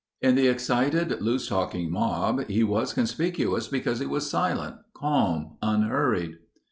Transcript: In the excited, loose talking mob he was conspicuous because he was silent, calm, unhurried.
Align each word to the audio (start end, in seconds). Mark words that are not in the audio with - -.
In 0.19 0.33
the 0.33 0.47
excited, 0.47 1.21
loose 1.21 1.47
talking 1.47 1.91
mob 1.91 2.47
he 2.49 2.63
was 2.63 2.91
conspicuous 2.91 3.67
because 3.67 3.99
he 3.99 4.07
was 4.07 4.27
silent, 4.27 4.77
calm, 4.95 5.57
unhurried. 5.61 6.39